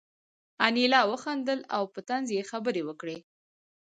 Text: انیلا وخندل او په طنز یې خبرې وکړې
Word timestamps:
انیلا 0.67 1.01
وخندل 1.11 1.59
او 1.75 1.83
په 1.93 1.99
طنز 2.09 2.29
یې 2.37 2.43
خبرې 2.51 2.81
وکړې 2.85 3.17